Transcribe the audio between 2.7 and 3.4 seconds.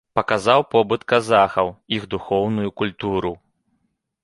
культуру.